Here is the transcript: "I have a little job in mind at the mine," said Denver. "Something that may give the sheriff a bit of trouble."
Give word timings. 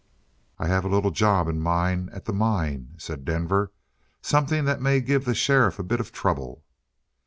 "I 0.57 0.65
have 0.65 0.83
a 0.83 0.87
little 0.89 1.11
job 1.11 1.47
in 1.47 1.59
mind 1.59 2.09
at 2.09 2.25
the 2.25 2.33
mine," 2.33 2.95
said 2.97 3.23
Denver. 3.23 3.71
"Something 4.23 4.65
that 4.65 4.81
may 4.81 4.99
give 4.99 5.25
the 5.25 5.35
sheriff 5.35 5.77
a 5.77 5.83
bit 5.83 5.99
of 5.99 6.11
trouble." 6.11 6.63